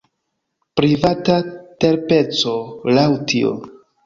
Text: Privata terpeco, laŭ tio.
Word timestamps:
Privata 0.79 1.35
terpeco, 1.85 2.55
laŭ 2.97 3.07
tio. 3.35 3.55